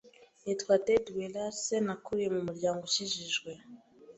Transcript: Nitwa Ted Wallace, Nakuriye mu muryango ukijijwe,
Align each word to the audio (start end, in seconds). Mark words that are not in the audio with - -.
Nitwa 0.43 0.73
Ted 0.85 1.05
Wallace, 1.17 1.75
Nakuriye 1.87 2.29
mu 2.35 2.41
muryango 2.47 2.81
ukijijwe, 2.83 3.51